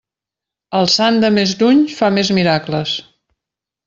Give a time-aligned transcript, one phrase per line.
[0.79, 2.95] El sant de més lluny fa més miracles.